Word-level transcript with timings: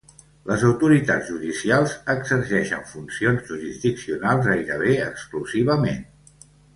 Les 0.51 0.61
autoritats 0.67 1.25
judicials 1.31 1.91
exerceixen 2.13 2.81
funcions 2.95 3.45
jurisdiccionals 3.53 4.49
gairebé 4.53 4.97
exclusivament. 5.11 6.01